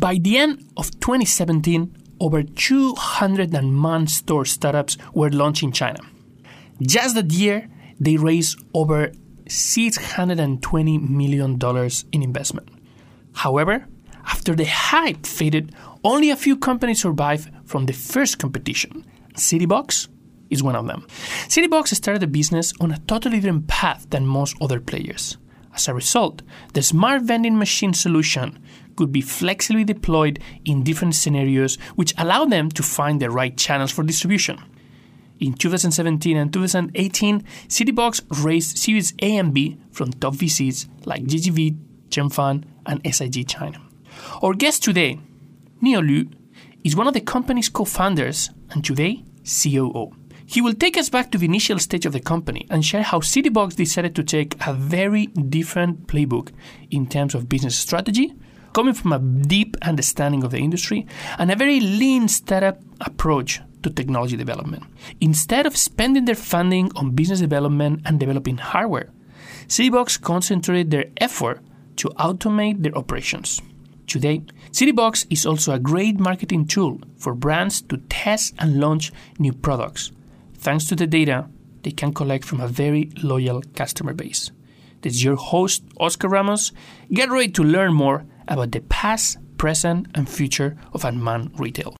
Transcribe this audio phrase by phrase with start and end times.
[0.00, 6.00] By the end of 2017, over 201 store startups were launched in China.
[6.80, 7.68] Just that year,
[8.00, 9.12] they raised over
[9.44, 11.58] $620 million
[12.12, 12.68] in investment.
[13.34, 13.86] However,
[14.24, 19.04] after the hype faded, only a few companies survived from the first competition.
[19.34, 20.08] Citybox
[20.48, 21.06] is one of them.
[21.48, 25.36] Citybox started the business on a totally different path than most other players.
[25.74, 26.42] As a result,
[26.74, 28.58] the smart vending machine solution
[28.96, 33.90] could be flexibly deployed in different scenarios, which allow them to find the right channels
[33.90, 34.58] for distribution.
[35.40, 41.76] In 2017 and 2018, Citybox raised Series A and B from top VCs like GGV,
[42.10, 43.80] Chengfan, and SIG China.
[44.42, 45.18] Our guest today,
[45.80, 46.28] Neo Lu,
[46.84, 50.12] is one of the company's co founders and today COO.
[50.46, 53.20] He will take us back to the initial stage of the company and share how
[53.20, 56.50] Citybox decided to take a very different playbook
[56.90, 58.34] in terms of business strategy,
[58.72, 61.06] coming from a deep understanding of the industry
[61.38, 64.84] and a very lean startup approach to technology development.
[65.20, 69.10] Instead of spending their funding on business development and developing hardware,
[69.66, 71.60] Citybox concentrated their effort
[71.96, 73.60] to automate their operations.
[74.06, 79.52] Today, Citybox is also a great marketing tool for brands to test and launch new
[79.52, 80.12] products,
[80.54, 81.48] thanks to the data
[81.82, 84.50] they can collect from a very loyal customer base.
[85.02, 86.72] This is your host, Oscar Ramos.
[87.12, 91.96] Get ready to learn more about the past, present, and future of unmanned retail.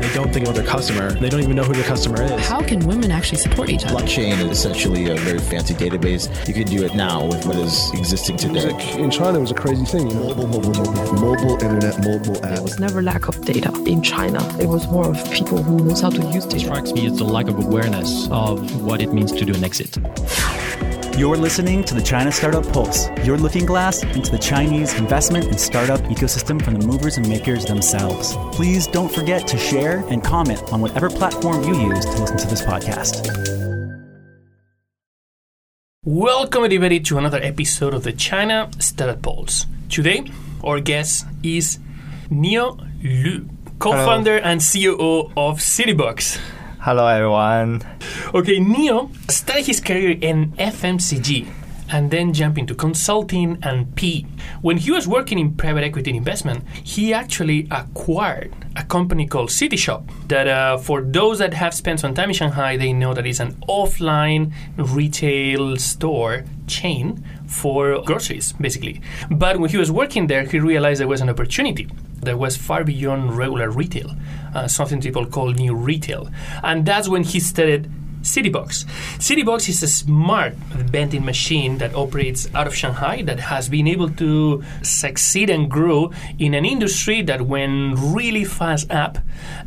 [0.00, 1.12] They don't think about their customer.
[1.12, 2.48] They don't even know who their customer is.
[2.48, 3.94] How can women actually support each other?
[3.94, 6.26] Blockchain is essentially a very fancy database.
[6.48, 8.70] You can do it now with what is existing today.
[8.98, 10.08] In China, it was a crazy thing.
[10.10, 10.34] You know?
[10.34, 12.54] Mobile, mobile, mobile, mobile internet, mobile app.
[12.54, 14.40] There was never lack of data in China.
[14.58, 16.64] It was more of people who knows how to use It data.
[16.64, 19.96] strikes me as the lack of awareness of what it means to do an exit.
[21.18, 25.60] You're listening to the China Startup Pulse, your looking glass into the Chinese investment and
[25.60, 28.36] startup ecosystem from the movers and makers themselves.
[28.52, 32.46] Please don't forget to share and comment on whatever platform you use to listen to
[32.46, 33.26] this podcast.
[36.04, 39.66] Welcome, everybody, to another episode of the China Startup Pulse.
[39.90, 40.30] Today,
[40.64, 41.78] our guest is
[42.30, 43.46] Neo Lu,
[43.78, 46.38] co founder and COO of Citybox.
[46.82, 47.82] Hello, everyone.
[48.32, 51.46] Okay, Neo started his career in FMCG
[51.92, 54.26] and then jumped into consulting and P.
[54.62, 59.76] When he was working in private equity investment, he actually acquired a company called City
[59.76, 60.08] Shop.
[60.28, 63.40] That, uh, for those that have spent some time in Shanghai, they know that it's
[63.40, 69.02] an offline retail store chain for groceries, basically.
[69.30, 71.90] But when he was working there, he realized there was an opportunity
[72.22, 74.14] that was far beyond regular retail,
[74.54, 76.28] uh, something people call new retail.
[76.62, 77.90] And that's when he started
[78.22, 78.84] Citybox.
[79.16, 84.10] Citybox is a smart vending machine that operates out of Shanghai that has been able
[84.10, 89.18] to succeed and grow in an industry that went really fast up,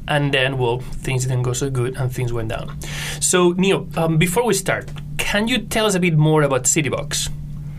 [0.07, 2.77] and then, well, things didn't go so good and things went down.
[3.19, 7.29] So, Neil, um, before we start, can you tell us a bit more about Citybox?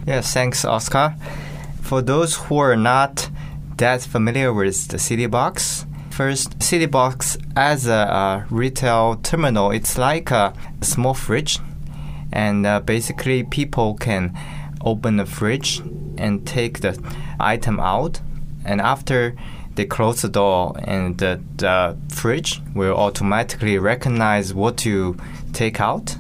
[0.07, 1.15] Yes, thanks, Oscar.
[1.83, 3.31] For those who are not
[3.77, 9.99] that familiar with the City Box, first, City Box as a, uh retail terminal, it's
[9.99, 11.59] like a small fridge,
[12.33, 14.37] and uh, basically people can
[14.81, 15.83] open the fridge
[16.19, 16.99] and take the
[17.41, 18.21] item out,
[18.65, 19.35] and after
[19.75, 25.17] they close the door and the, the fridge will automatically recognize what to
[25.53, 26.17] take out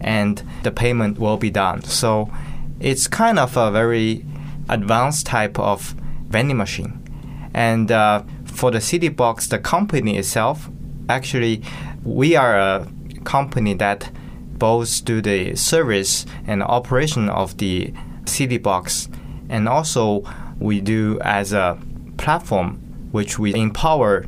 [0.00, 1.82] and the payment will be done.
[1.84, 2.30] So
[2.80, 4.26] it's kind of a very
[4.68, 5.94] advanced type of
[6.32, 6.98] vending machine.
[7.54, 10.70] And uh, for the City Box, the company itself,
[11.08, 11.62] actually,
[12.02, 12.88] we are a
[13.24, 14.10] company that
[14.58, 17.92] both do the service and operation of the
[18.26, 19.08] City Box,
[19.48, 20.22] and also
[20.58, 21.78] we do as a
[22.16, 22.78] platform
[23.10, 24.24] which we empower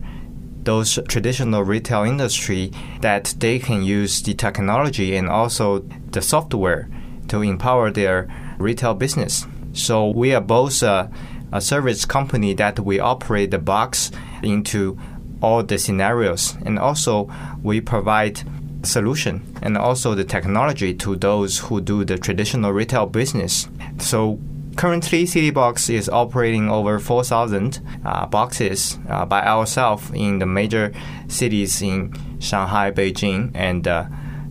[0.64, 5.78] those traditional retail industry that they can use the technology and also
[6.10, 6.88] the software
[7.28, 8.28] to empower their
[8.58, 9.46] retail business.
[9.72, 11.10] So we are both a,
[11.54, 14.10] a service company that we operate the box
[14.42, 14.98] into
[15.40, 17.30] all the scenarios and also
[17.62, 18.42] we provide
[18.82, 23.68] solution and also the technology to those who do the traditional retail business.
[23.98, 24.40] So
[24.76, 30.92] currently CityBox is operating over 4,000 uh, boxes uh, by ourselves in the major
[31.28, 34.06] cities in Shanghai, Beijing, and uh,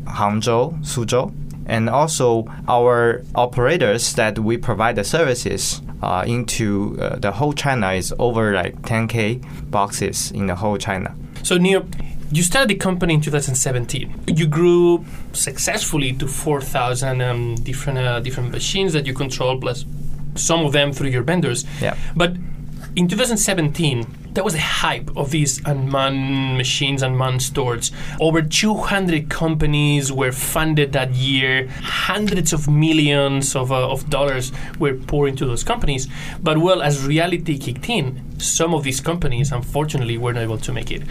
[0.06, 1.34] Hangzhou, Suzhou.
[1.66, 7.92] And also our operators that we provide the services uh, into uh, the whole China
[7.92, 11.16] is over like 10k boxes in the whole China.
[11.44, 11.86] So, Neo,
[12.32, 14.24] you started the company in 2017.
[14.28, 19.86] You grew successfully to 4,000 um, different uh, different machines that you control, plus
[20.36, 21.66] some of them through your vendors.
[21.82, 21.96] Yeah.
[22.16, 22.34] But
[22.96, 27.92] in 2017, there was a hype of these unmanned machines, and unmanned stores.
[28.20, 31.68] Over 200 companies were funded that year.
[31.82, 36.08] Hundreds of millions of, uh, of dollars were poured into those companies.
[36.42, 40.74] But well, as reality kicked in, some of these companies, unfortunately, were not able to
[40.74, 41.04] make it.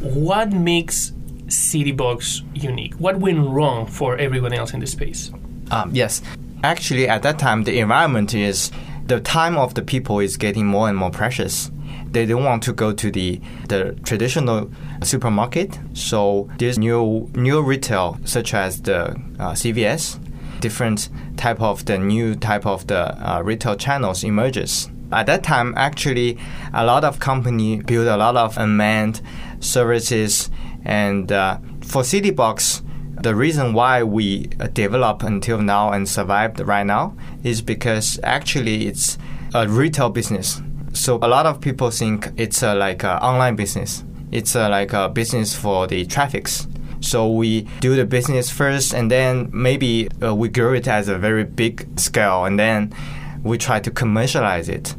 [0.00, 1.12] What makes
[1.46, 2.94] CityBox unique?
[2.94, 5.30] What went wrong for everyone else in the space?
[5.70, 6.22] Um, yes,
[6.62, 8.70] actually, at that time, the environment is
[9.06, 11.70] the time of the people is getting more and more precious.
[12.10, 14.70] They don't want to go to the the traditional
[15.02, 20.18] supermarket, so there's new new retail such as the uh, CVS,
[20.60, 24.88] different type of the new type of the uh, retail channels emerges.
[25.12, 26.38] At that time, actually,
[26.72, 29.20] a lot of company build a lot of unmanned
[29.60, 30.50] services,
[30.84, 32.82] and uh, for CityBox,
[33.20, 38.86] the reason why we uh, develop until now and survived right now is because actually
[38.86, 39.18] it's
[39.54, 40.60] a retail business.
[40.92, 44.04] So a lot of people think it's a, like an online business.
[44.30, 46.66] It's a, like a business for the traffics.
[47.00, 51.18] So we do the business first, and then maybe uh, we grow it as a
[51.18, 52.94] very big scale, and then
[53.42, 54.94] we try to commercialize it.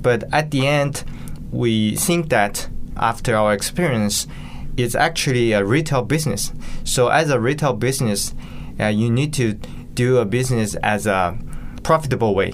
[0.00, 1.04] But at the end,
[1.52, 4.26] we think that after our experience,
[4.76, 6.52] it's actually a retail business.
[6.84, 8.34] So as a retail business,
[8.78, 9.54] uh, you need to
[9.94, 11.38] do a business as a
[11.82, 12.52] profitable way.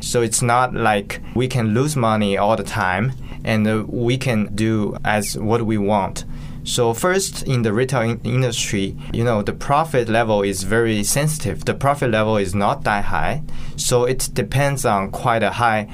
[0.00, 3.12] So it's not like we can lose money all the time
[3.44, 6.24] and uh, we can do as what we want.
[6.64, 11.64] So first, in the retail in- industry, you know, the profit level is very sensitive.
[11.64, 13.42] The profit level is not that high.
[13.76, 15.88] So it depends on quite a high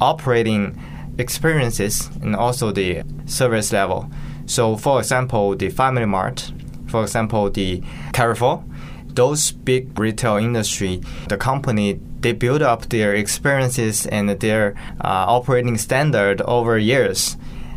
[0.00, 0.78] operating
[1.18, 4.10] experiences and also the service level.
[4.50, 6.52] So, for example, the Family Mart,
[6.88, 8.64] for example, the Carrefour,
[9.06, 14.74] those big retail industry, the company they build up their experiences and their
[15.04, 17.36] uh, operating standard over years,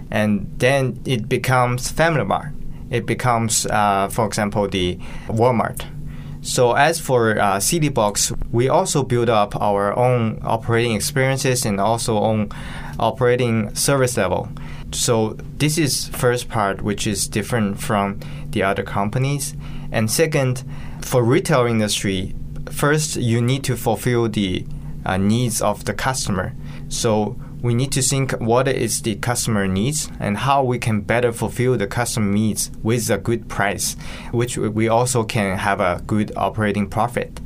[0.09, 2.53] and then it becomes Family Mart.
[2.89, 4.97] It becomes, uh, for example, the
[5.27, 5.85] Walmart.
[6.41, 12.17] So as for uh, CityBox, we also build up our own operating experiences and also
[12.17, 12.49] own
[12.99, 14.49] operating service level.
[14.93, 18.19] So this is first part, which is different from
[18.49, 19.55] the other companies.
[19.91, 20.63] And second,
[21.01, 22.35] for retail industry,
[22.71, 24.65] first you need to fulfill the
[25.05, 26.53] uh, needs of the customer.
[26.89, 31.31] So we need to think what is the customer needs and how we can better
[31.31, 33.95] fulfill the customer needs with a good price,
[34.31, 37.39] which we also can have a good operating profit.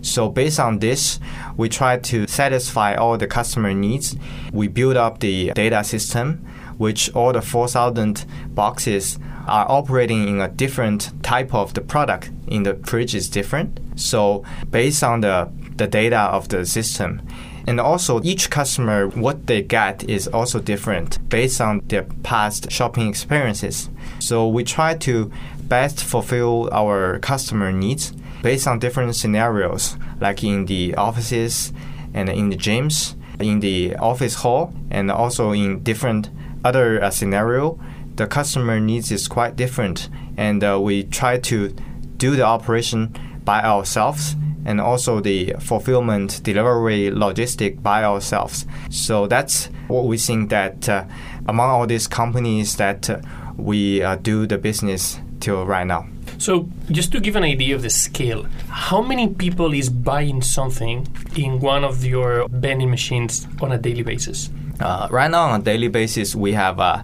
[0.00, 1.18] So based on this,
[1.56, 4.16] we try to satisfy all the customer needs.
[4.52, 6.46] We build up the data system,
[6.78, 12.62] which all the 4,000 boxes are operating in a different type of the product in
[12.62, 13.80] the fridge is different.
[13.96, 17.22] So based on the, the data of the system,
[17.66, 23.08] and also, each customer, what they get is also different based on their past shopping
[23.08, 23.88] experiences.
[24.18, 25.32] So, we try to
[25.62, 28.12] best fulfill our customer needs
[28.42, 31.72] based on different scenarios, like in the offices
[32.12, 36.28] and in the gyms, in the office hall, and also in different
[36.64, 37.78] other uh, scenario.
[38.16, 41.74] The customer needs is quite different, and uh, we try to
[42.16, 43.14] do the operation
[43.44, 48.66] by ourselves and also the fulfillment, delivery, logistic by ourselves.
[48.90, 51.04] So that's what we think that uh,
[51.46, 53.20] among all these companies that uh,
[53.56, 56.08] we uh, do the business till right now.
[56.38, 61.06] So, just to give an idea of the scale, how many people is buying something
[61.36, 64.50] in one of your vending machines on a daily basis?
[64.80, 67.02] Uh, right now, on a daily basis, we have uh,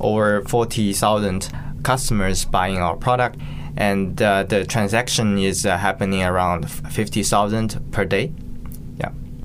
[0.00, 1.50] over 40,000
[1.82, 3.38] customers buying our product
[3.76, 8.32] and uh, the transaction is uh, happening around 50,000 per day.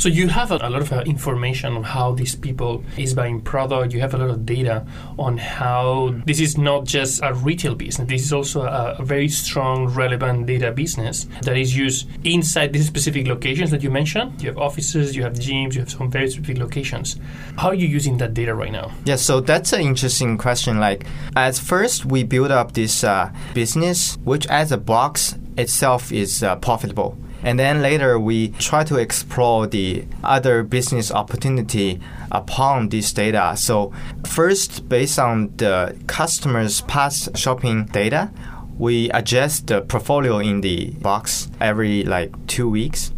[0.01, 3.39] So you have a, a lot of uh, information on how these people is buying
[3.39, 3.93] product.
[3.93, 4.83] You have a lot of data
[5.19, 8.09] on how this is not just a retail business.
[8.09, 12.87] This is also a, a very strong, relevant data business that is used inside these
[12.87, 14.41] specific locations that you mentioned.
[14.41, 17.17] You have offices, you have gyms, you have some very specific locations.
[17.59, 18.91] How are you using that data right now?
[19.05, 20.79] Yeah, so that's an interesting question.
[20.79, 21.05] Like,
[21.35, 26.55] at first, we build up this uh, business, which as a box itself is uh,
[26.55, 27.19] profitable.
[27.43, 31.99] And then later, we try to explore the other business opportunity
[32.31, 33.53] upon this data.
[33.57, 33.91] So,
[34.27, 38.31] first, based on the customer's past shopping data,
[38.77, 43.11] we adjust the portfolio in the box every like two weeks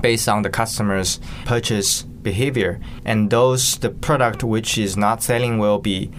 [0.00, 2.80] based on the customer's purchase behavior.
[3.04, 6.10] And those, the product which is not selling will be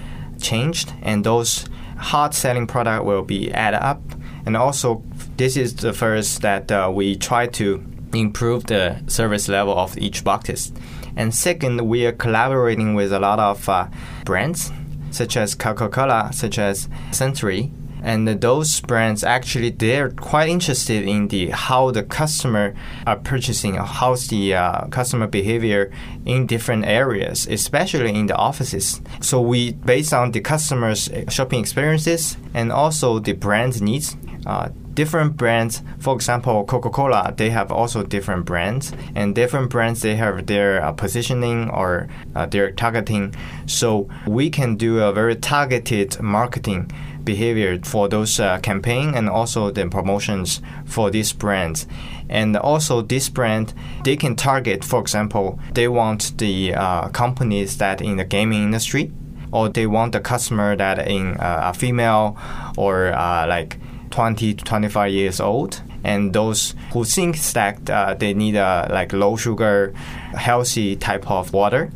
[0.41, 1.67] changed, and those
[1.97, 4.01] hot selling product will be added up.
[4.45, 5.03] And also,
[5.37, 10.23] this is the first that uh, we try to improve the service level of each
[10.23, 10.71] boxes.
[11.15, 13.87] And second, we are collaborating with a lot of uh,
[14.25, 14.71] brands
[15.11, 17.71] such as Coca-Cola, such as Century,
[18.03, 22.75] and those brands actually they're quite interested in the how the customer
[23.07, 25.91] are purchasing how's the uh, customer behavior
[26.23, 32.37] in different areas especially in the offices so we based on the customers shopping experiences
[32.53, 34.15] and also the brand needs
[34.45, 35.83] uh, different brands.
[35.99, 40.91] For example coca-cola they have also different brands and different brands they have their uh,
[40.91, 43.35] positioning or uh, their targeting.
[43.67, 46.91] So we can do a very targeted marketing
[47.23, 51.85] behavior for those uh, campaign and also the promotions for these brands.
[52.27, 58.01] And also this brand they can target for example they want the uh, companies that
[58.01, 59.11] in the gaming industry
[59.51, 62.35] or they want the customer that in uh, a female
[62.77, 63.77] or uh, like
[64.11, 69.13] 20 to 25 years old and those who think that uh, they need a like
[69.13, 69.93] low sugar
[70.33, 71.91] healthy type of water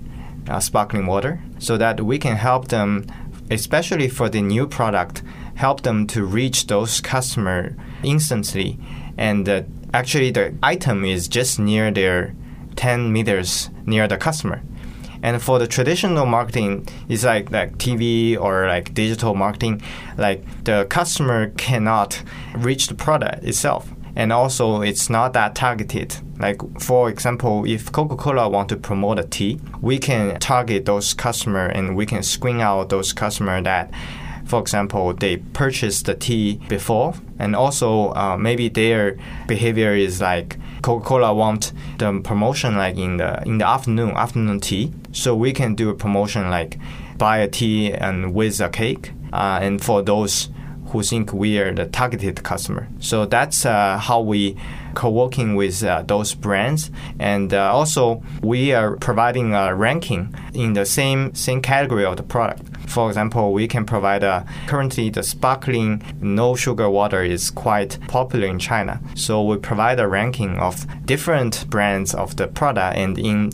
[0.49, 3.05] uh, sparkling water so that we can help them
[3.51, 5.21] especially for the new product,
[5.55, 8.79] help them to reach those customer instantly.
[9.17, 9.63] And uh,
[9.93, 12.33] actually, the item is just near their
[12.77, 14.61] 10 meters near the customer.
[15.23, 19.81] And for the traditional marketing, it's like like TV or like digital marketing,
[20.17, 22.21] like the customer cannot
[22.55, 26.15] reach the product itself and also it's not that targeted.
[26.37, 31.67] Like for example, if Coca-Cola want to promote a tea, we can target those customer
[31.67, 33.91] and we can screen out those customer that
[34.45, 40.57] for example, they purchased the tea before, and also uh, maybe their behavior is like
[40.81, 44.91] Coca-Cola want the promotion like in the in the afternoon, afternoon tea.
[45.11, 46.77] So we can do a promotion like
[47.17, 49.11] buy a tea and with a cake.
[49.33, 50.49] Uh, and for those
[50.87, 52.87] who think we are the targeted customer.
[52.99, 54.57] So that's uh, how we
[54.93, 60.85] co-working with uh, those brands, and uh, also we are providing a ranking in the
[60.85, 62.63] same same category of the product.
[62.87, 68.47] For example, we can provide a, currently the sparkling no sugar water is quite popular
[68.47, 68.99] in China.
[69.15, 73.51] So we provide a ranking of different brands of the product and in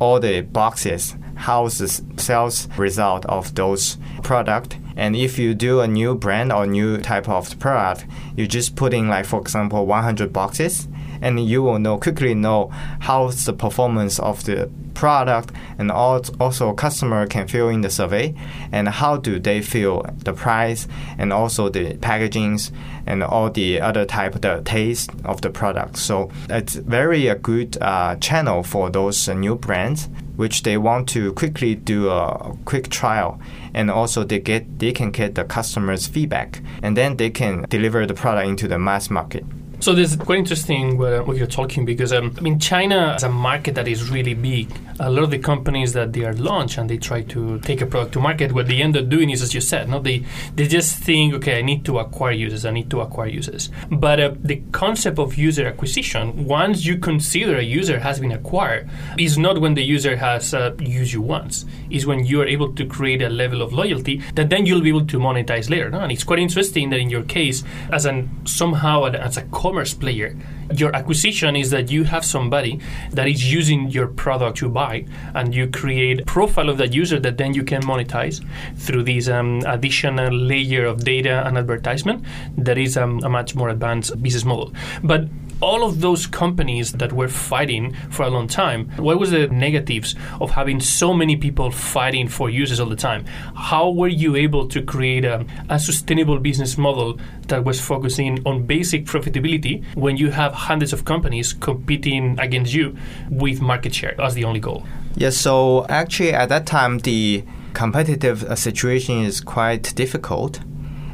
[0.00, 1.14] all the boxes
[1.46, 6.98] the sales result of those product and if you do a new brand or new
[6.98, 8.04] type of product,
[8.36, 10.88] you just put in like for example 100 boxes
[11.20, 12.68] and you will know quickly know
[13.00, 18.34] how's the performance of the product and also customer can fill in the survey
[18.70, 20.86] and how do they feel the price
[21.16, 22.70] and also the packagings
[23.06, 25.96] and all the other type of the taste of the product.
[25.96, 31.32] So it's very a good uh, channel for those new brands which they want to
[31.34, 33.40] quickly do a quick trial
[33.74, 38.06] and also they get they can get the customers feedback and then they can deliver
[38.06, 39.44] the product into the mass market
[39.80, 43.22] so this is quite interesting what, what you're talking because um, I mean China is
[43.22, 44.70] a market that is really big.
[44.98, 47.86] A lot of the companies that they are launched and they try to take a
[47.86, 50.68] product to market, what they end up doing is as you said, no, they they
[50.68, 53.70] just think, okay, I need to acquire users, I need to acquire users.
[53.90, 58.90] But uh, the concept of user acquisition, once you consider a user has been acquired,
[59.18, 61.64] is not when the user has uh, used you once.
[61.88, 64.90] Is when you are able to create a level of loyalty that then you'll be
[64.90, 65.90] able to monetize later.
[65.90, 66.00] No?
[66.00, 70.36] And it's quite interesting that in your case, as an somehow as a commerce player.
[70.74, 72.80] Your acquisition is that you have somebody
[73.12, 77.20] that is using your product to buy, and you create a profile of that user
[77.20, 78.44] that then you can monetize
[78.76, 82.24] through this um, additional layer of data and advertisement.
[82.58, 84.72] That is um, a much more advanced business model.
[85.04, 85.28] But
[85.60, 90.14] all of those companies that were fighting for a long time, what was the negatives
[90.40, 93.24] of having so many people fighting for users all the time?
[93.54, 98.66] How were you able to create a, a sustainable business model that was focusing on
[98.66, 102.96] basic profitability when you have hundreds of companies competing against you
[103.30, 104.84] with market share as the only goal?
[105.16, 110.60] Yes, so actually at that time the competitive uh, situation is quite difficult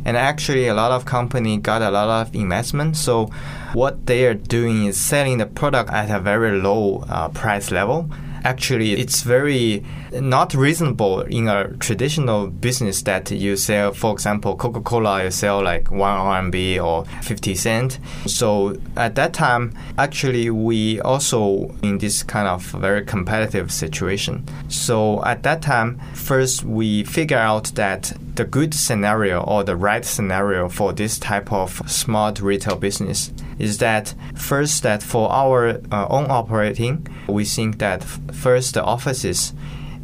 [0.06, 2.96] and actually a lot of company got a lot of investment.
[2.96, 3.26] So
[3.72, 8.08] what they are doing is selling the product at a very low uh, price level.
[8.44, 15.24] Actually it's very not reasonable in a traditional business that you sell for example coca-cola
[15.24, 17.98] you sell like 1 rmb or 50 cent.
[18.26, 24.44] So at that time actually we also in this kind of very competitive situation.
[24.68, 30.04] So at that time first we figure out that the good scenario or the right
[30.04, 36.06] scenario for this type of smart retail business is that first that for our uh,
[36.08, 39.54] own operating we think that first the offices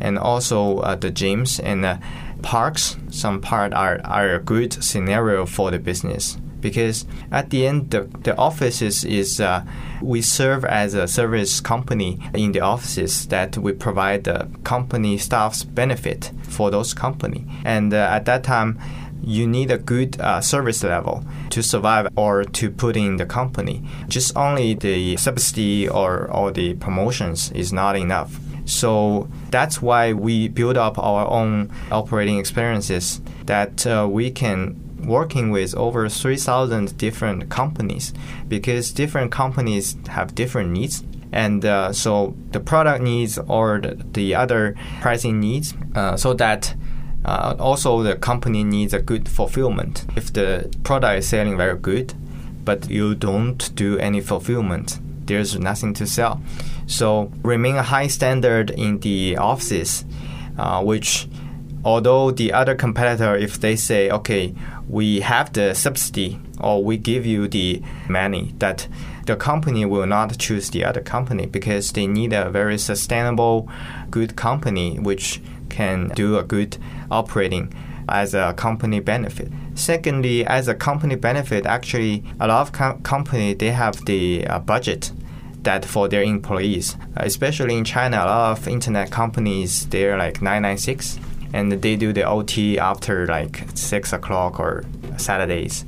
[0.02, 1.96] and also uh, the gyms and uh,
[2.42, 7.90] parks some part are, are a good scenario for the business because at the end
[7.90, 9.64] the, the offices is uh,
[10.02, 15.64] we serve as a service company in the offices that we provide the company staff's
[15.64, 18.78] benefit for those company and uh, at that time
[19.24, 23.82] you need a good uh, service level to survive or to put in the company.
[24.08, 28.38] Just only the subsidy or, or the promotions is not enough.
[28.64, 35.50] So that's why we build up our own operating experiences that uh, we can working
[35.50, 38.14] with over 3000 different companies
[38.46, 41.02] because different companies have different needs
[41.32, 46.76] and uh, so the product needs or the, the other pricing needs uh, so that
[47.24, 50.06] uh, also, the company needs a good fulfillment.
[50.16, 52.14] If the product is selling very good,
[52.64, 56.42] but you don't do any fulfillment, there's nothing to sell.
[56.92, 60.04] So, remain a high standard in the offices,
[60.58, 61.26] uh, which
[61.86, 64.54] although the other competitor, if they say, okay,
[64.90, 68.88] we have the subsidy or we give you the money, that
[69.24, 73.70] the company will not choose the other company because they need a very sustainable,
[74.10, 76.76] good company which can do a good
[77.10, 77.72] operating
[78.06, 79.50] as a company benefit.
[79.74, 84.58] Secondly, as a company benefit, actually a lot of com- company they have the uh,
[84.58, 85.10] budget
[85.62, 91.18] that for their employees, especially in China, a lot of internet companies they're like 996
[91.52, 94.84] and they do the OT after like six o'clock or
[95.16, 95.84] Saturdays,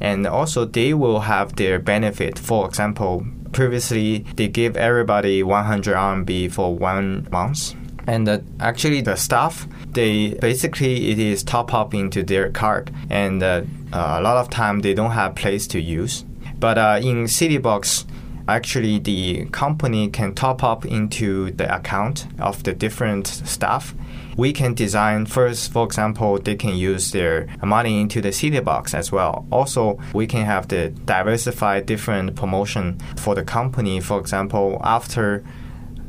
[0.00, 2.38] and also they will have their benefit.
[2.38, 7.74] For example, previously they give everybody 100 RMB for one month.
[8.06, 12.92] And uh, actually the staff they basically it is top up into their card.
[13.08, 13.62] And uh,
[13.92, 16.24] uh, a lot of time they don't have place to use.
[16.58, 18.04] But uh, in citybox
[18.48, 23.94] actually the company can top up into the account of the different staff
[24.36, 28.94] we can design first for example they can use their money into the CD citybox
[28.94, 34.80] as well also we can have the diversified different promotion for the company for example
[34.82, 35.42] after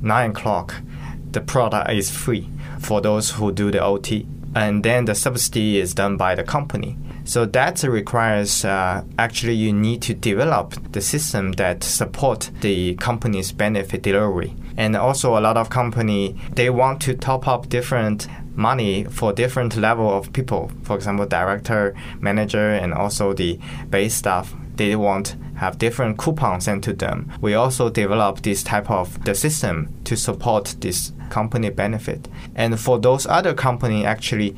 [0.02, 0.76] 9 o'clock
[1.36, 2.50] the product is free
[2.80, 4.26] for those who do the OT.
[4.56, 6.98] And then the subsidy is done by the company.
[7.26, 13.52] So that requires uh, actually you need to develop the system that support the company's
[13.52, 14.56] benefit delivery.
[14.78, 19.76] And also a lot of company they want to top up different money for different
[19.76, 20.72] level of people.
[20.84, 23.60] For example, director, manager, and also the
[23.90, 24.54] base staff.
[24.76, 27.32] They want have different coupons sent to them.
[27.42, 32.28] We also develop this type of the system to support this company benefit.
[32.56, 34.56] And for those other company, actually,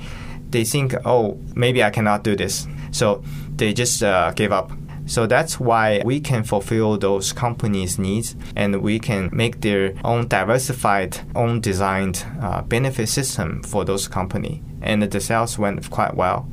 [0.50, 2.68] they think, oh, maybe I cannot do this.
[2.92, 3.24] So
[3.56, 4.72] they just uh, give up.
[5.08, 10.28] So that's why we can fulfill those companies' needs and we can make their own
[10.28, 14.62] diversified, own designed uh, benefit system for those company.
[14.82, 16.50] And the sales went quite well.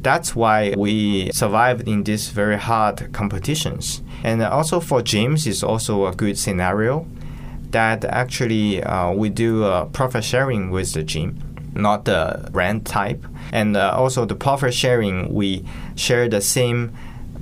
[0.00, 4.02] That's why we survived in these very hard competitions.
[4.24, 7.06] And also for gyms is also a good scenario
[7.70, 13.24] that actually uh, we do uh, profit sharing with the gym, not the rent type.
[13.52, 15.64] And uh, also the profit sharing, we
[15.96, 16.92] share the same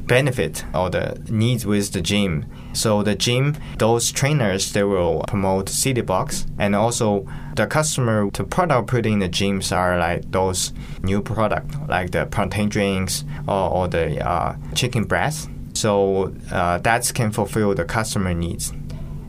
[0.07, 2.47] benefit or the needs with the gym.
[2.73, 8.89] So the gym, those trainers, they will promote CityBox, and also the customer, the product
[8.89, 13.89] put in the gyms are like those new product, like the protein drinks or, or
[13.89, 15.49] the uh, chicken breast.
[15.75, 18.73] So uh, that can fulfill the customer needs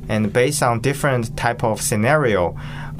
[0.09, 2.57] and based on different type of scenario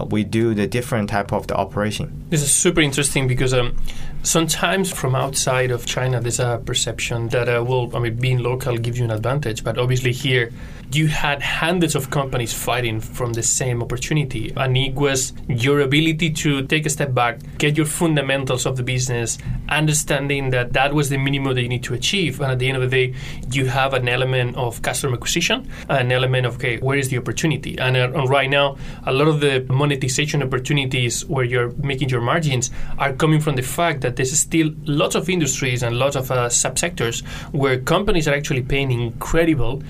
[0.10, 3.76] we do the different type of the operation this is super interesting because um,
[4.24, 8.78] sometimes from outside of china there's a perception that uh, well i mean being local
[8.78, 10.52] gives you an advantage but obviously here
[10.96, 14.54] you had hundreds of companies fighting from the same opportunity.
[14.56, 18.84] And it was your ability to take a step back, get your fundamentals of the
[18.84, 19.38] business,
[19.70, 22.42] understanding that that was the minimum that you need to achieve.
[22.42, 23.18] And at the end of the day,
[23.52, 27.78] you have an element of customer acquisition, an element of, okay, where is the opportunity?
[27.78, 32.72] And, uh, right now, a lot of the monetization opportunities where you're making your margins
[32.98, 36.48] are coming from the fact that there's still lots of industries and lots of uh,
[36.48, 39.84] subsectors where companies are actually paying incredible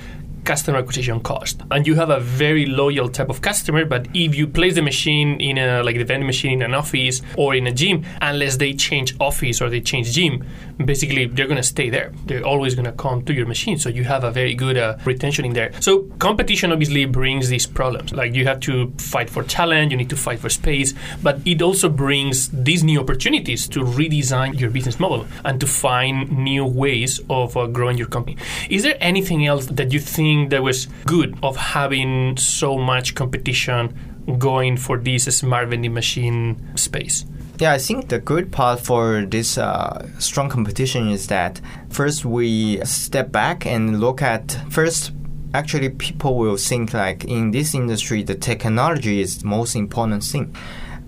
[0.43, 1.61] customer acquisition cost.
[1.71, 5.39] And you have a very loyal type of customer, but if you place the machine
[5.39, 8.73] in a like the vending machine in an office or in a gym, unless they
[8.73, 10.43] change office or they change gym,
[10.85, 12.11] basically they're going to stay there.
[12.25, 13.77] They're always going to come to your machine.
[13.77, 15.71] So you have a very good uh, retention in there.
[15.79, 18.13] So competition obviously brings these problems.
[18.13, 21.61] Like you have to fight for talent, you need to fight for space, but it
[21.61, 27.19] also brings these new opportunities to redesign your business model and to find new ways
[27.29, 28.37] of uh, growing your company.
[28.69, 33.93] Is there anything else that you think that was good of having so much competition
[34.37, 37.25] going for this smart vending machine space?
[37.59, 42.83] Yeah, I think the good part for this uh, strong competition is that first we
[42.83, 45.11] step back and look at first.
[45.53, 50.55] Actually, people will think like in this industry, the technology is the most important thing.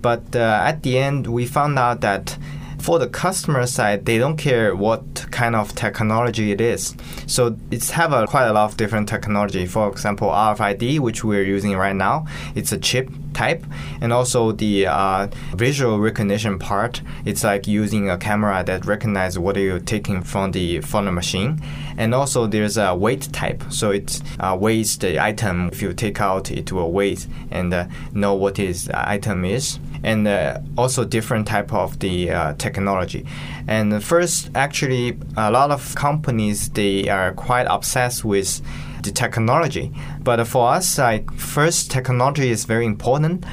[0.01, 2.37] But uh, at the end, we found out that
[2.85, 6.95] for the customer side, they don't care what kind of technology it is.
[7.25, 9.65] So it's have a, quite a lot of different technology.
[9.65, 13.65] For example, RFID, which we're using right now, it's a chip type,
[14.01, 17.01] and also the uh, visual recognition part.
[17.25, 21.61] It's like using a camera that recognizes what you're taking from the from the machine,
[21.97, 23.63] and also there's a weight type.
[23.71, 25.69] So it uh, weighs the item.
[25.69, 27.17] If you take out, it will weigh
[27.49, 32.53] and uh, know what is item is and uh, also different type of the uh,
[32.53, 33.25] technology.
[33.67, 38.61] And first, actually, a lot of companies they are quite obsessed with
[39.01, 39.91] the technology.
[40.21, 43.45] But for us, like first, technology is very important.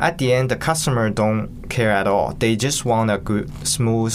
[0.00, 2.34] At the end, the customer don't care at all.
[2.34, 4.14] They just want a good, smooth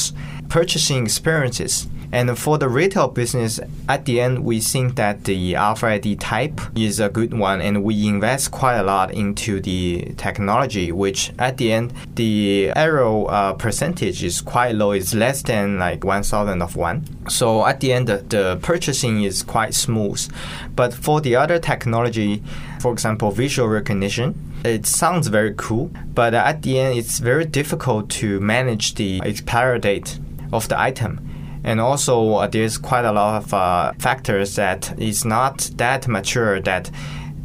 [0.50, 1.88] purchasing experiences.
[2.16, 7.02] And for the retail business, at the end, we think that the RFID type is
[7.02, 11.74] a good one, and we invest quite a lot into the technology, which at the
[11.74, 14.92] end, the error uh, percentage is quite low.
[14.92, 17.04] It's less than like one thousand of one.
[17.28, 20.26] So at the end, the, the purchasing is quite smooth.
[20.74, 22.42] But for the other technology,
[22.80, 28.10] for example, visual recognition, it sounds very cool, but at the end, it's very difficult
[28.22, 30.18] to manage the expiry date
[30.54, 31.20] of the item
[31.66, 36.62] and also uh, there's quite a lot of uh, factors that is not that mature
[36.62, 36.92] that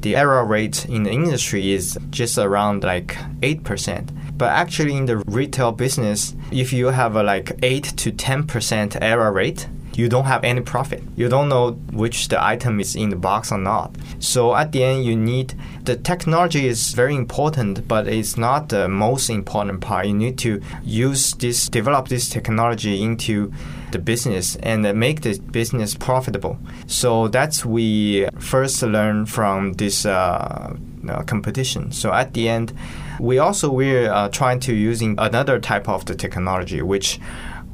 [0.01, 4.11] the error rate in the industry is just around like 8%.
[4.37, 9.33] But actually in the retail business, if you have a like 8 to 10% error
[9.33, 11.03] rate, you don't have any profit.
[11.17, 13.95] You don't know which the item is in the box or not.
[14.19, 15.55] So at the end, you need
[15.85, 20.07] the technology is very important, but it's not the most important part.
[20.07, 23.53] You need to use this, develop this technology into
[23.93, 26.59] the business and make the business profitable.
[26.87, 30.77] So that's we first learn from this uh,
[31.09, 31.93] uh, competition.
[31.93, 32.73] So at the end,
[33.19, 37.21] we also we're uh, trying to using another type of the technology, which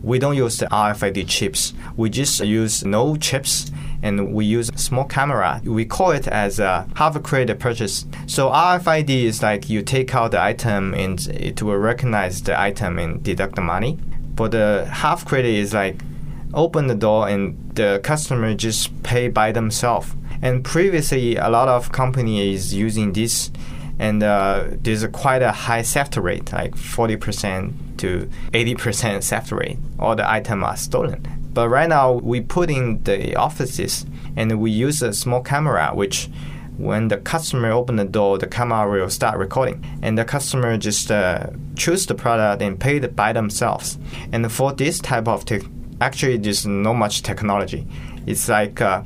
[0.02, 1.72] we don't use the RFID chips.
[1.96, 3.70] We just use no chips
[4.02, 5.60] and we use small camera.
[5.64, 8.06] We call it as a half credit purchase.
[8.26, 12.98] So RFID is like you take out the item and it will recognize the item
[12.98, 13.98] and deduct the money.
[14.36, 15.96] But the half credit is like
[16.54, 20.14] open the door and the customer just pay by themselves.
[20.42, 23.50] And previously, a lot of companies using this
[23.98, 29.78] and uh, there's a quite a high theft rate, like 40% to 80% theft rate.
[29.98, 31.26] All the items are stolen.
[31.52, 34.04] But right now, we put in the offices
[34.36, 36.28] and we use a small camera, which
[36.76, 41.10] when the customer open the door, the camera will start recording, and the customer just
[41.10, 43.98] uh, choose the product and pay it by themselves.
[44.32, 45.62] And for this type of tech,
[46.00, 47.86] actually, there's not much technology.
[48.26, 49.02] It's like uh,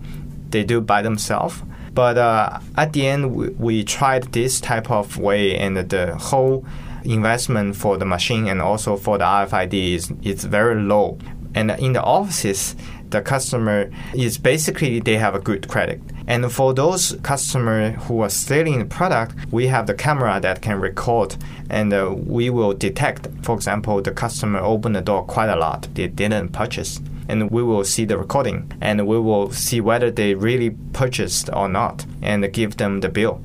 [0.51, 5.19] they do by themselves but uh, at the end, we, we, tried this type of
[5.19, 6.65] way, and the whole
[7.05, 11.19] investment for the machine and also for the RFID is, is very low.
[11.55, 12.77] And in the offices,
[13.11, 16.01] the customer is basically they have a good credit.
[16.27, 20.81] And for those customers who are stealing the product, we have the camera that can
[20.81, 21.37] record
[21.69, 25.89] and uh, we will detect, for example, the customer opened the door quite a lot,
[25.95, 30.35] they didn't purchase and we will see the recording and we will see whether they
[30.35, 33.41] really purchased or not and give them the bill.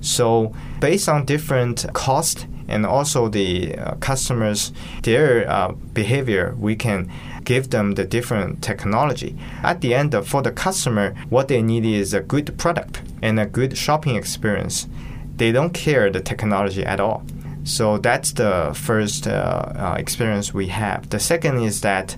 [0.00, 4.72] So based on different cost and also the uh, customers
[5.02, 7.10] their uh, behavior, we can
[7.44, 9.36] give them the different technology.
[9.62, 13.46] At the end, for the customer, what they need is a good product and a
[13.46, 14.88] good shopping experience.
[15.36, 17.24] They don't care the technology at all.
[17.64, 21.08] So that's the first uh, uh experience we have.
[21.08, 22.16] The second is that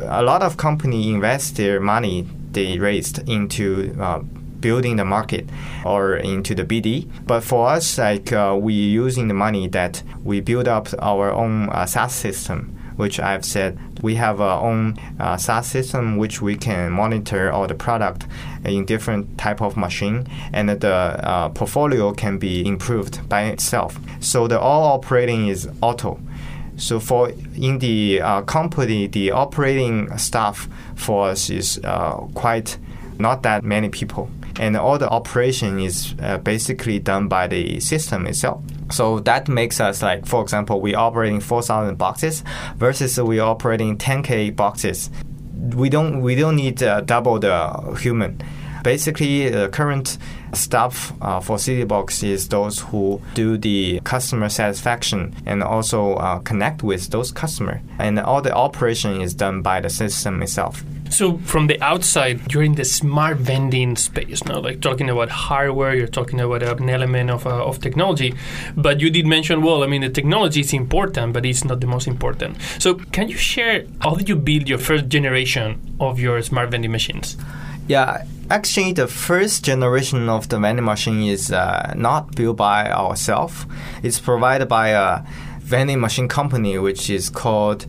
[0.00, 4.20] a lot of company invest their money they raised into uh,
[4.60, 5.48] building the market
[5.84, 7.08] or into the BD.
[7.26, 11.68] But for us, like uh, we using the money that we build up our own
[11.68, 12.72] uh, SaaS system.
[12.96, 17.66] Which I've said we have our own uh, SaaS system which we can monitor all
[17.66, 18.20] the product
[18.64, 23.98] in different type of machine, and the uh, portfolio can be improved by itself.
[24.20, 26.20] So the all operating is auto.
[26.76, 27.32] So for
[27.68, 32.78] in the uh, company, the operating staff for us is uh, quite
[33.18, 34.28] not that many people,
[34.60, 38.60] and all the operation is uh, basically done by the system itself.
[38.90, 42.44] So that makes us like, for example, we operating 4,000 boxes
[42.76, 45.10] versus we operating 10k boxes.
[45.74, 48.40] We don't we don't need uh, double the human
[48.86, 50.16] Basically, the current
[50.52, 56.84] staff uh, for CityBox is those who do the customer satisfaction and also uh, connect
[56.84, 57.80] with those customers.
[57.98, 60.84] And all the operation is done by the system itself.
[61.10, 65.94] So from the outside, you're in the smart vending space now, like talking about hardware,
[65.94, 68.34] you're talking about an element of, uh, of technology.
[68.76, 71.86] But you did mention, well, I mean, the technology is important, but it's not the
[71.86, 72.58] most important.
[72.78, 76.92] So can you share how did you build your first generation of your smart vending
[76.92, 77.36] machines?
[77.88, 83.64] Yeah, actually, the first generation of the vending machine is uh, not built by ourselves.
[84.02, 85.22] It's provided by a
[85.60, 87.86] vending machine company, which is called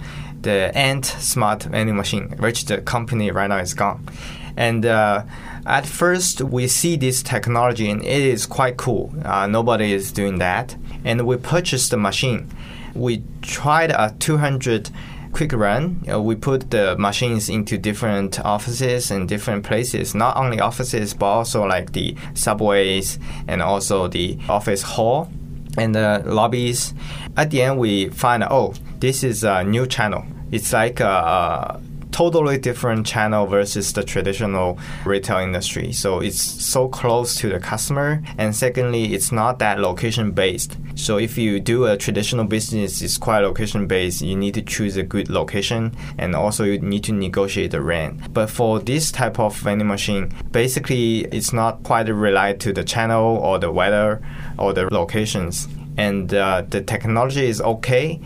[0.47, 4.07] the Ant Smart Vending Machine, which the company right now is gone.
[4.55, 5.23] And uh,
[5.65, 9.13] at first, we see this technology and it is quite cool.
[9.25, 10.77] Uh, nobody is doing that.
[11.03, 12.49] And we purchased the machine.
[12.95, 14.89] We tried a 200
[15.33, 16.01] quick run.
[16.10, 21.25] Uh, we put the machines into different offices and different places, not only offices, but
[21.25, 25.29] also like the subways and also the office hall
[25.77, 26.93] and the lobbies.
[27.36, 30.25] At the end, we find, oh, this is a new channel.
[30.51, 31.81] It's like a, a
[32.17, 35.91] totally different channel versus the traditional retail industry.
[35.93, 38.23] So it's so close to the customer.
[38.39, 40.77] And secondly, it's not that location based.
[40.95, 44.23] So if you do a traditional business, it's quite location based.
[44.23, 48.33] You need to choose a good location and also you need to negotiate the rent.
[48.33, 53.38] But for this type of vending machine, basically it's not quite relied to the channel
[53.38, 54.23] or the weather
[54.57, 55.67] or the locations.
[55.97, 58.19] And uh, the technology is okay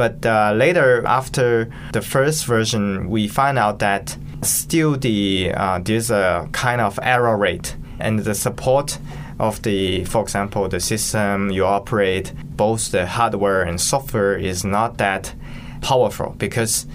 [0.00, 6.10] but uh, later, after the first version, we find out that still the uh, there's
[6.10, 8.98] a kind of error rate and the support
[9.38, 14.96] of the, for example, the system you operate, both the hardware and software is not
[14.96, 15.34] that
[15.82, 16.86] powerful because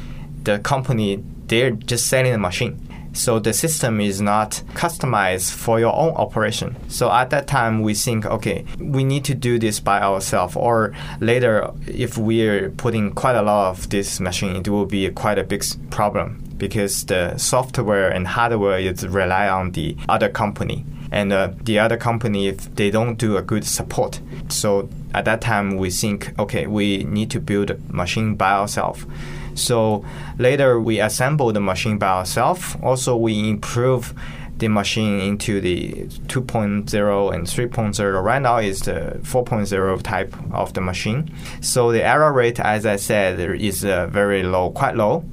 [0.41, 2.75] the company they're just selling the machine.
[3.15, 6.75] So the system is not customized for your own operation.
[6.89, 10.55] So at that time, we think, okay, we need to do this by ourselves.
[10.57, 15.39] Or later, if we're putting quite a lot of this machine, it will be quite
[15.39, 20.85] a big problem because the software and hardware is rely on the other company.
[21.11, 25.39] And uh, the other company, if they don't do a good support, so at that
[25.39, 29.05] time we think, okay, we need to build a machine by ourselves.
[29.55, 30.05] So
[30.37, 32.75] later we assemble the machine by ourselves.
[32.83, 34.13] Also, we improve
[34.57, 38.23] the machine into the 2.0 and 3.0.
[38.23, 41.29] Right now is the 4.0 type of the machine.
[41.61, 45.25] So the error rate, as I said, is uh, very low, quite low,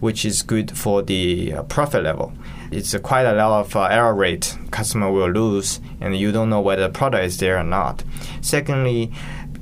[0.00, 2.32] which is good for the uh, profit level.
[2.72, 6.50] It's uh, quite a lot of uh, error rate customer will lose, and you don't
[6.50, 8.02] know whether the product is there or not.
[8.40, 9.12] Secondly,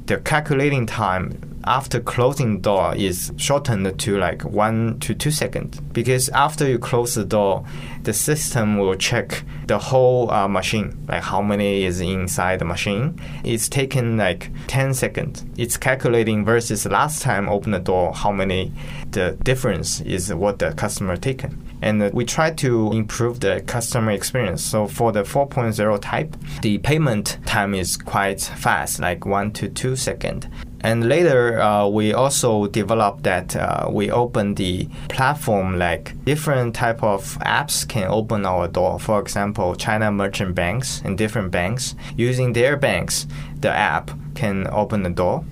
[0.07, 6.29] the calculating time after closing door is shortened to like one to two seconds because
[6.31, 7.65] after you close the door,
[8.03, 13.21] the system will check the whole uh, machine, like how many is inside the machine.
[13.45, 15.45] It's taken like 10 seconds.
[15.57, 18.73] It's calculating versus last time open the door, how many
[19.11, 21.65] the difference is what the customer taken.
[21.81, 24.63] And we try to improve the customer experience.
[24.63, 29.97] So for the 4.0 type, the payment time is quite fast, like one to two
[29.97, 30.47] seconds.
[30.83, 37.03] And later, uh, we also developed that uh, we open the platform like different type
[37.05, 38.99] of apps can open our door.
[38.99, 43.29] For example, China merchant banks and different banks using their banks,
[43.61, 45.45] the app can open the door,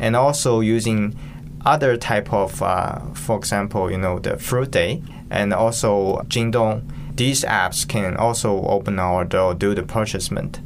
[0.00, 1.16] and also using
[1.64, 6.82] other type of, uh, for example, you know the Fruit Day and also Jingdong.
[7.14, 10.60] These apps can also open our door, do the purchasement.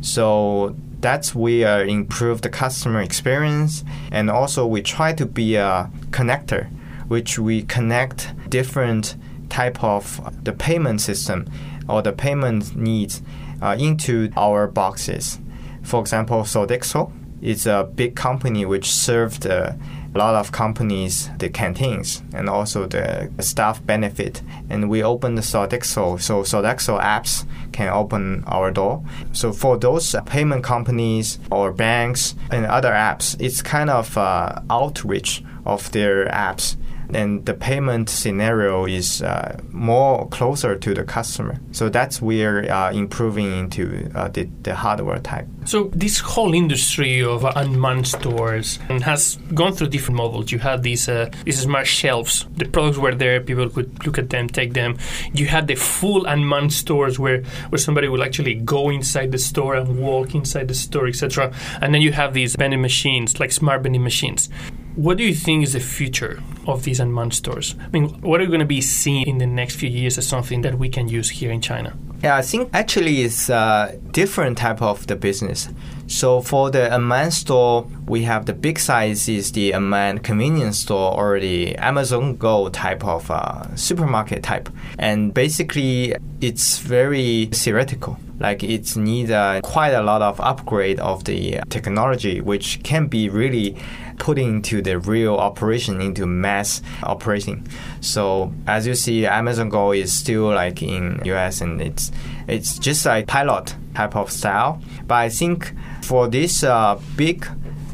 [0.00, 3.84] So that's where improve the customer experience.
[4.12, 6.68] And also we try to be a connector
[7.08, 9.16] which we connect different
[9.48, 11.50] type of the payment system
[11.88, 13.20] or the payment needs
[13.60, 15.40] uh, into our boxes.
[15.82, 19.72] For example sodexo is a big company which served uh,
[20.14, 24.42] a lot of companies the canteens and also the staff benefit.
[24.68, 26.20] And we opened the sodexo.
[26.20, 29.04] So sodexo apps can open our door.
[29.32, 35.44] So for those payment companies or banks and other apps, it's kind of uh, outreach
[35.64, 36.76] of their apps
[37.14, 41.60] and the payment scenario is uh, more closer to the customer.
[41.72, 45.46] So that's where uh, improving into uh, the, the hardware type.
[45.64, 50.50] So this whole industry of unmanned stores has gone through different models.
[50.50, 52.46] You had these uh, these smart shelves.
[52.56, 53.40] The products were there.
[53.40, 54.96] People could look at them, take them.
[55.32, 59.74] You had the full unmanned stores where where somebody would actually go inside the store
[59.74, 61.52] and walk inside the store, etc.
[61.80, 64.48] And then you have these vending machines, like smart vending machines.
[64.96, 67.74] What do you think is the future of these unmanned stores?
[67.80, 70.62] I mean, what are going to be seeing in the next few years as something
[70.62, 71.96] that we can use here in China?
[72.22, 75.70] Yeah, I think actually it's a different type of the business.
[76.06, 81.14] So for the unmanned store, we have the big size is the unmanned convenience store
[81.14, 88.18] or the Amazon Go type of uh, supermarket type, and basically it's very theoretical.
[88.38, 93.28] Like it needs uh, quite a lot of upgrade of the technology, which can be
[93.30, 93.76] really
[94.18, 97.66] put into the real operation into mass operating.
[98.00, 102.10] So as you see, Amazon Go is still like in US and it's
[102.48, 104.80] it's just like pilot type of style.
[105.06, 107.46] But I think for this uh, big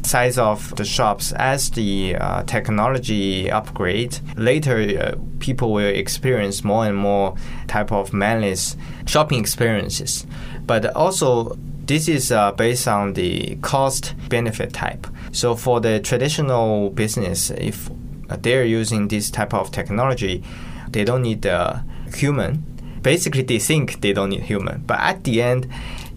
[0.07, 6.85] size of the shops as the uh, technology upgrade later uh, people will experience more
[6.85, 7.35] and more
[7.67, 10.25] type of manless shopping experiences
[10.65, 16.89] but also this is uh, based on the cost benefit type so for the traditional
[16.91, 17.89] business if
[18.43, 20.43] they're using this type of technology
[20.89, 22.63] they don't need the human.
[23.01, 25.67] Basically they think they don't need human but at the end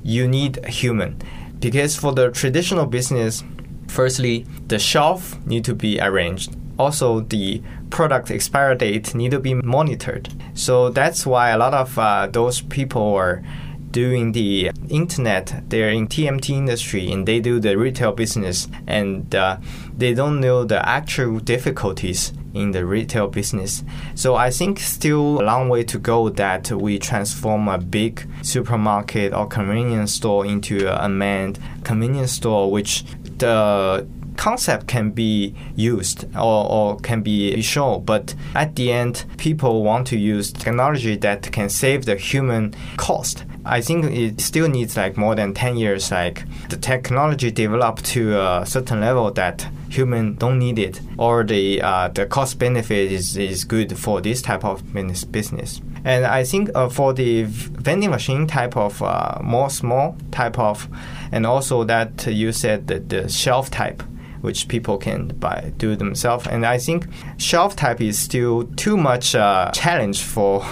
[0.03, 1.21] you need a human.
[1.59, 3.45] Because for the traditional business
[3.89, 6.57] firstly the shelf need to be arranged.
[6.79, 10.33] Also the product expire date need to be monitored.
[10.55, 13.43] So that's why a lot of uh, those people are
[13.91, 19.57] doing the internet they're in tmt industry and they do the retail business and uh,
[19.97, 23.85] they don't know the actual difficulties in the retail business.
[24.15, 29.33] So I think still a long way to go that we transform a big supermarket
[29.33, 33.05] or convenience store into an unmanned convenience store, which
[33.39, 39.83] the concept can be used or, or can be shown, but at the end, people
[39.83, 43.45] want to use technology that can save the human cost.
[43.71, 48.37] I think it still needs like more than 10 years, like the technology developed to
[48.37, 53.37] a certain level that human don't need it, or the uh, the cost benefit is,
[53.37, 54.83] is good for this type of
[55.31, 55.81] business.
[56.05, 60.89] And I think uh, for the vending machine type of uh, more small type of,
[61.31, 64.03] and also that you said that the shelf type,
[64.41, 66.49] which people can buy do themselves.
[66.49, 67.07] And I think
[67.37, 70.65] shelf type is still too much uh, challenge for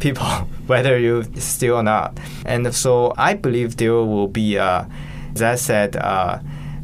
[0.00, 0.26] people,
[0.66, 2.18] whether you still or not.
[2.44, 4.84] And so I believe there will be, uh,
[5.34, 6.38] as I said, uh,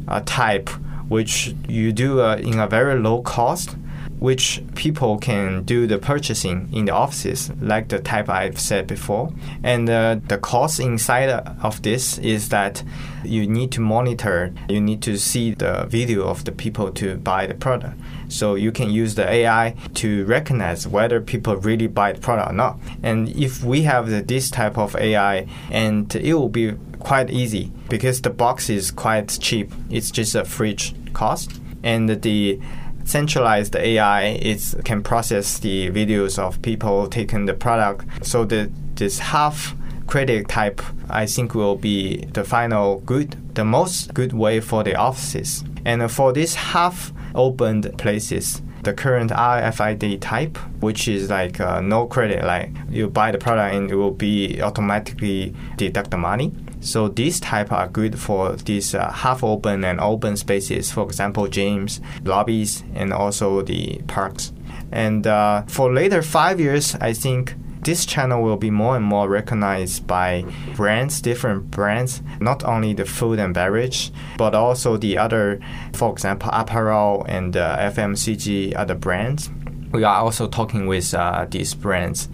[0.07, 0.69] a type
[1.07, 3.75] which you do uh, in a very low cost
[4.23, 9.33] which people can do the purchasing in the offices, like the type I've said before.
[9.63, 12.83] And uh, the cost inside of this is that
[13.25, 17.47] you need to monitor, you need to see the video of the people to buy
[17.47, 17.99] the product.
[18.33, 22.53] So you can use the AI to recognize whether people really buy the product or
[22.53, 22.79] not.
[23.03, 27.71] And if we have the, this type of AI, and it will be quite easy
[27.89, 29.71] because the box is quite cheap.
[29.89, 32.59] It's just a fridge cost, and the
[33.05, 38.25] centralized AI it can process the videos of people taking the product.
[38.25, 39.75] So the this half
[40.07, 44.95] credit type I think will be the final good, the most good way for the
[44.95, 45.63] offices.
[45.85, 52.05] And for these half opened places, the current RFID type, which is like uh, no
[52.05, 56.53] credit, like you buy the product and it will be automatically deduct the money.
[56.81, 61.47] So these type are good for these uh, half open and open spaces, for example,
[61.47, 64.51] gyms, lobbies, and also the parks.
[64.91, 69.27] And uh, for later five years, I think this channel will be more and more
[69.29, 75.59] recognized by brands, different brands, not only the food and beverage, but also the other,
[75.93, 79.49] for example, apparel and uh, FMCG other brands.
[79.91, 82.29] We are also talking with uh, these brands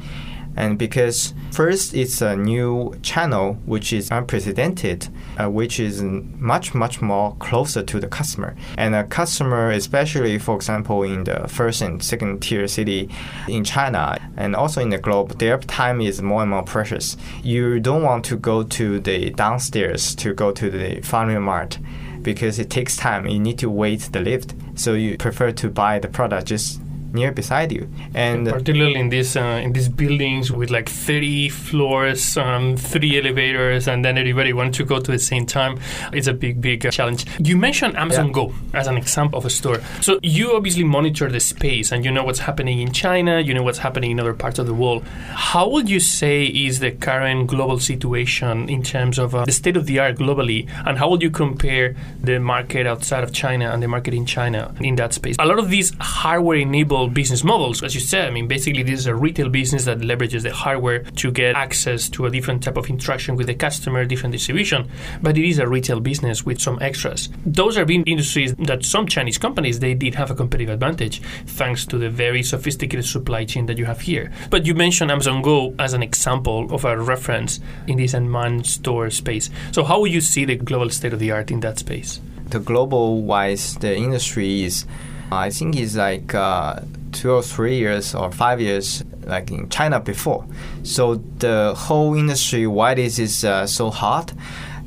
[0.59, 5.07] and because first it's a new channel which is unprecedented,
[5.39, 10.55] uh, which is much much more closer to the customer, and a customer, especially for
[10.55, 13.09] example in the first and second tier city
[13.47, 17.15] in China and also in the globe, their time is more and more precious.
[17.41, 21.77] You don't want to go to the downstairs to go to the FamilyMart
[22.21, 23.25] because it takes time.
[23.27, 26.81] You need to wait the lift, so you prefer to buy the product just
[27.13, 27.89] near beside you.
[28.13, 33.87] And, particularly in these uh, in these buildings with like 30 floors, um, three elevators,
[33.87, 35.79] and then everybody wants to go to the same time,
[36.13, 37.25] it's a big, big uh, challenge.
[37.39, 38.33] You mentioned Amazon yeah.
[38.33, 39.81] Go as an example of a store.
[40.01, 43.63] So you obviously monitor the space and you know what's happening in China, you know
[43.63, 45.03] what's happening in other parts of the world.
[45.33, 49.77] How would you say is the current global situation in terms of uh, the state
[49.77, 53.81] of the art globally, and how would you compare the market outside of China and
[53.81, 55.35] the market in China in that space?
[55.39, 58.27] A lot of these hardware enabled multiple business models, as you said.
[58.27, 62.09] I mean, basically, this is a retail business that leverages the hardware to get access
[62.09, 64.89] to a different type of interaction with the customer, different distribution.
[65.21, 67.29] But it is a retail business with some extras.
[67.45, 71.85] Those are being industries that some Chinese companies they did have a competitive advantage thanks
[71.85, 74.31] to the very sophisticated supply chain that you have here.
[74.49, 79.09] But you mentioned Amazon Go as an example of a reference in this unmanned store
[79.09, 79.49] space.
[79.71, 82.19] So how would you see the global state of the art in that space?
[82.47, 84.85] The global wise, the industry is,
[85.31, 89.99] I think, it's like uh, two or three years or five years like in China
[89.99, 90.45] before.
[90.83, 94.33] So the whole industry, why this is uh, so hot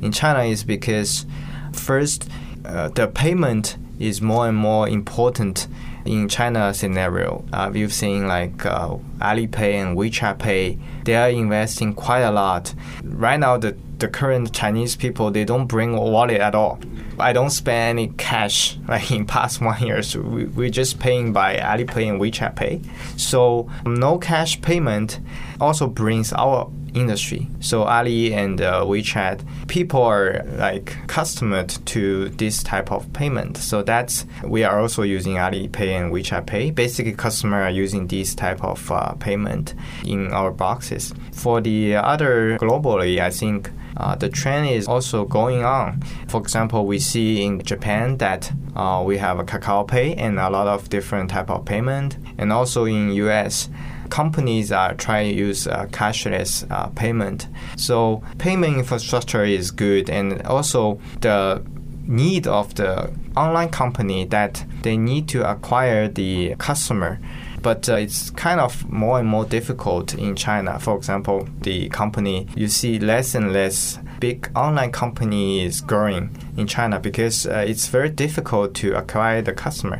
[0.01, 1.25] in China is because
[1.71, 2.29] first
[2.65, 5.67] uh, the payment is more and more important
[6.05, 7.43] in China scenario.
[7.53, 12.73] Uh, we've seen like uh, Alipay and WeChat Pay, they are investing quite a lot.
[13.03, 16.77] Right now, the, the current Chinese people, they don't bring a wallet at all.
[17.17, 20.03] I don't spend any cash like in past one year.
[20.03, 22.81] So we, we're just paying by Alipay and WeChat Pay.
[23.15, 25.21] So no cash payment
[25.61, 27.47] also brings our industry.
[27.61, 33.57] So Ali and uh, WeChat, people are like accustomed to this type of payment.
[33.57, 36.71] So that's we are also using Alipay and WeChat Pay.
[36.71, 39.75] Basically, customers are using this type of uh, payment
[40.05, 41.13] in our boxes.
[41.31, 43.71] For the other globally, I think.
[43.97, 46.01] Uh, the trend is also going on.
[46.27, 50.49] For example, we see in Japan that uh, we have a Kakao Pay and a
[50.49, 53.69] lot of different type of payment, and also in US
[54.09, 57.47] companies are trying to use uh, cashless uh, payment.
[57.77, 61.63] So payment infrastructure is good, and also the
[62.05, 67.19] need of the online company that they need to acquire the customer
[67.63, 70.77] but uh, it's kind of more and more difficult in China.
[70.79, 76.99] For example, the company you see less and less big online companies growing in China
[76.99, 79.99] because uh, it's very difficult to acquire the customer.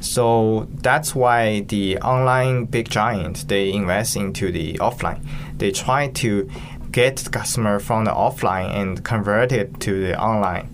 [0.00, 5.24] So that's why the online big giant they invest into the offline.
[5.58, 6.50] They try to
[6.90, 10.71] get the customer from the offline and convert it to the online.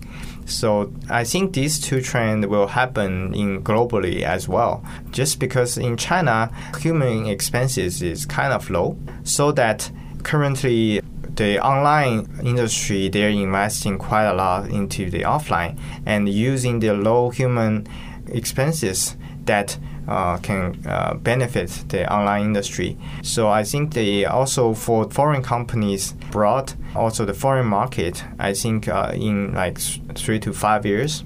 [0.49, 4.83] So I think these two trends will happen in globally as well.
[5.11, 9.91] Just because in China, human expenses is kind of low, so that
[10.23, 11.01] currently
[11.35, 17.29] the online industry they're investing quite a lot into the offline and using the low
[17.29, 17.87] human
[18.27, 19.77] expenses that
[20.07, 22.97] uh, can uh, benefit the online industry.
[23.21, 28.23] So I think they also for foreign companies brought also the foreign market.
[28.37, 29.79] I think uh, in like
[30.15, 31.23] three to five years.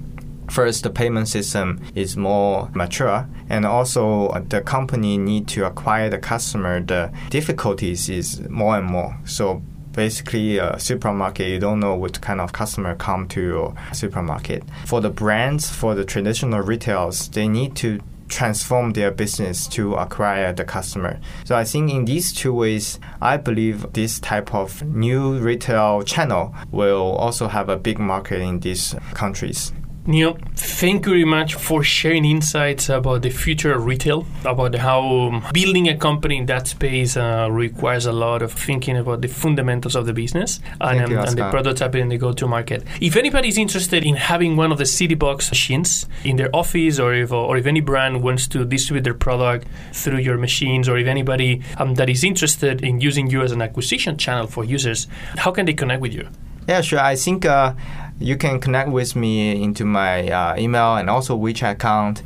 [0.50, 6.10] First, the payment system is more mature, and also uh, the company need to acquire
[6.10, 6.80] the customer.
[6.80, 9.16] The difficulties is more and more.
[9.24, 9.62] So
[9.94, 15.00] basically a supermarket you don't know what kind of customer come to your supermarket for
[15.00, 20.64] the brands for the traditional retails they need to transform their business to acquire the
[20.64, 21.20] customer.
[21.44, 26.54] So I think in these two ways, I believe this type of new retail channel
[26.70, 29.72] will also have a big market in these countries.
[30.06, 35.42] Neil, thank you very much for sharing insights about the future of retail, about how
[35.54, 39.96] building a company in that space uh, requires a lot of thinking about the fundamentals
[39.96, 42.84] of the business and, um, you, and the prototyping and the go-to market.
[43.00, 47.14] If anybody is interested in having one of the CityBox machines in their office, or
[47.14, 51.06] if or if any brand wants to distribute their product through your machines, or if
[51.06, 55.06] anybody um, that is interested in using you as an acquisition channel for users,
[55.38, 56.28] how can they connect with you?
[56.68, 56.98] Yeah, sure.
[56.98, 57.74] I think uh,
[58.18, 62.22] you can connect with me into my uh, email and also WeChat account.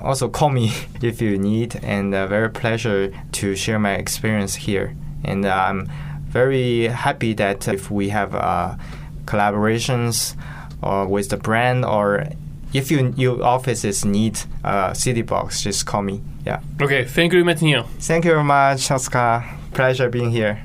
[0.00, 0.72] Also call me
[1.02, 4.94] if you need, and uh, very pleasure to share my experience here.
[5.24, 5.90] And uh, I'm
[6.28, 8.76] very happy that if we have uh,
[9.24, 10.34] collaborations
[10.82, 12.26] or with the brand or
[12.72, 16.22] if you, your offices need a CityBox, just call me.
[16.46, 16.60] Yeah.
[16.80, 17.04] Okay.
[17.04, 17.84] Thank you Neil.
[18.00, 19.44] Thank you very much, Oscar.
[19.72, 20.64] Pleasure being here.